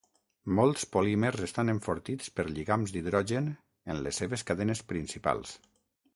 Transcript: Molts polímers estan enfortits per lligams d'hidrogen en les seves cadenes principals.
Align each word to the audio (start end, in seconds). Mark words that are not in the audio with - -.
Molts 0.59 0.85
polímers 0.95 1.43
estan 1.47 1.69
enfortits 1.73 2.31
per 2.39 2.47
lligams 2.47 2.95
d'hidrogen 2.97 3.53
en 3.95 4.01
les 4.09 4.23
seves 4.23 4.47
cadenes 4.53 4.85
principals. 4.95 5.55